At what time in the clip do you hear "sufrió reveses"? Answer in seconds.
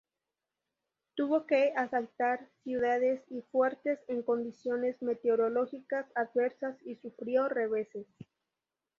6.95-8.07